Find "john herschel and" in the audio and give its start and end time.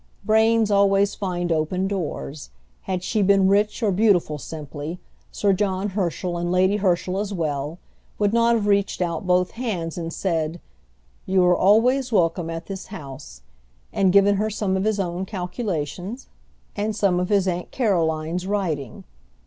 5.53-6.51